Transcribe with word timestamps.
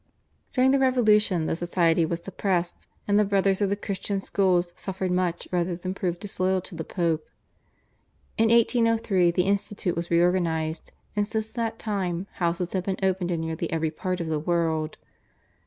During 0.51 0.71
the 0.71 0.79
Revolution 0.79 1.45
the 1.45 1.55
society 1.55 2.05
was 2.07 2.23
suppressed, 2.23 2.87
and 3.07 3.19
the 3.19 3.23
Brothers 3.23 3.61
of 3.61 3.69
the 3.69 3.75
Christian 3.75 4.19
Schools 4.19 4.73
suffered 4.75 5.11
much 5.11 5.47
rather 5.51 5.75
than 5.75 5.93
prove 5.93 6.17
disloyal 6.19 6.59
to 6.61 6.73
the 6.73 6.83
Pope. 6.83 7.23
In 8.35 8.49
1803 8.49 9.29
the 9.29 9.43
institute 9.43 9.95
was 9.95 10.09
re 10.09 10.19
organised, 10.19 10.91
and 11.15 11.27
since 11.27 11.53
that 11.53 11.77
time 11.77 12.25
houses 12.37 12.73
have 12.73 12.85
been 12.85 12.97
opened 13.03 13.29
in 13.29 13.41
nearly 13.41 13.71
every 13.71 13.91
part 13.91 14.19
of 14.19 14.25
the 14.25 14.39
world. 14.39 14.97